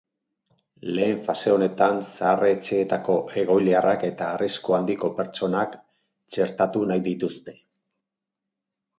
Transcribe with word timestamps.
Lehen 0.99 1.19
fase 1.25 1.51
honetan, 1.55 1.99
zahar-etxeetako 2.13 3.17
egoiliarrak 3.41 4.05
eta 4.07 4.29
arrisku 4.37 4.75
handiko 4.77 5.09
pertsonak 5.19 5.75
txertatu 6.37 6.83
nahi 6.93 7.05
dituzte. 7.09 7.55